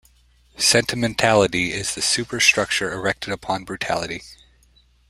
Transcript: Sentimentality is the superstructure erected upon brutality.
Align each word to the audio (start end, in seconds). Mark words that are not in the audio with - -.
Sentimentality 0.57 1.71
is 1.71 1.93
the 1.93 2.01
superstructure 2.01 2.91
erected 2.91 3.31
upon 3.31 3.63
brutality. 3.65 4.23